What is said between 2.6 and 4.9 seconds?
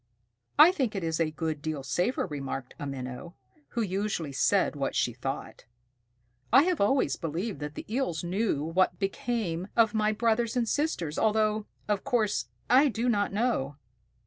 a Minnow, who usually said